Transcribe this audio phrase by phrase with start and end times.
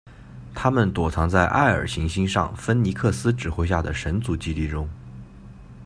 [0.55, 4.89] 他们躲藏在艾尔行星上芬尼克斯指挥下的神族基地中。